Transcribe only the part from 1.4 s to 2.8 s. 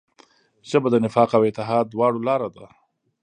اتحاد دواړو لاره ده